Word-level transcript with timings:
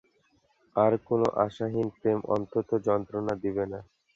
আর 0.75 0.93
কোন 1.07 1.21
আশাহীন 1.45 1.87
প্রেম 1.97 2.19
অনন্ত 2.27 2.53
যন্ত্রণা 2.87 3.33
দেবে 3.43 3.65
না। 3.71 3.79